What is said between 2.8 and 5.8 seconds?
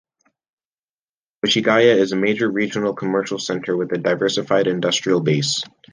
commercial center with a diversified industrial base.